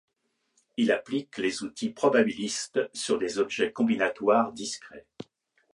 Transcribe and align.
Il 0.77 0.91
applique 0.91 1.37
les 1.37 1.61
outils 1.61 1.91
probabilistes 1.91 2.79
sur 2.91 3.19
des 3.19 3.37
objets 3.37 3.71
combinatoires 3.71 4.51
discrets. 4.51 5.05